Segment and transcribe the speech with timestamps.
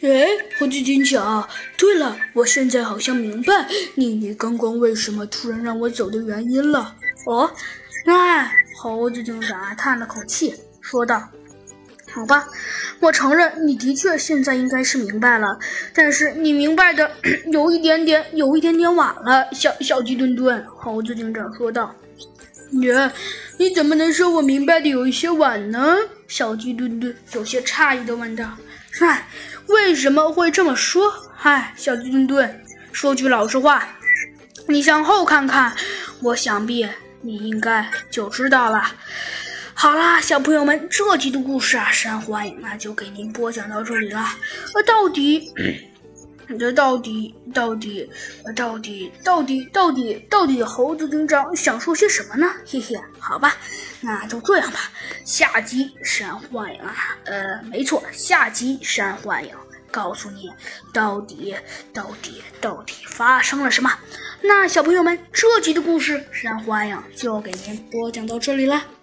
[0.00, 0.26] 哎，
[0.58, 3.66] 猴子警长，对了，我现在好像明白
[3.96, 6.94] 妮妮刚刚为什么突然让我走的原因了。
[7.26, 7.50] 哦，
[8.06, 11.28] 哎，猴子警长叹了口气，说道
[12.14, 12.46] ：“好吧，
[13.00, 15.58] 我承认你的确现在应该是明白了，
[15.92, 17.10] 但是你明白的
[17.52, 21.92] 有一点点，有一点点晚了。”小小鸡墩墩，猴子警长说道
[22.70, 22.88] ：“你
[23.58, 25.96] 你怎么能说我明白的有一些晚呢？”
[26.28, 28.56] 小鸡墩墩有些诧异的问道。
[28.92, 29.26] 嗨，
[29.66, 31.12] 为什么会这么说？
[31.36, 33.96] 嗨，小鸡墩墩，说句老实话，
[34.66, 35.74] 你向后看看，
[36.22, 36.86] 我想必
[37.22, 38.92] 你应该就知道了。
[39.74, 44.20] 好啦，小朋友们，这集的故事啊，山幻影那就给您播讲到这里了。
[44.74, 45.52] 呃，到底？
[46.56, 48.08] 这到底到底
[48.54, 52.50] 到底到底到底到底猴子警长想说些什么呢？
[52.66, 53.56] 嘿嘿，好吧，
[54.00, 54.90] 那就这样吧。
[55.24, 59.54] 下集山幻影啊，呃，没错，下集山幻影
[59.90, 60.50] 告诉你
[60.92, 61.54] 到底
[61.92, 63.90] 到底到底发生了什么。
[64.40, 68.82] 那小朋友们，这集的故事山幻影就给您播讲到这里了。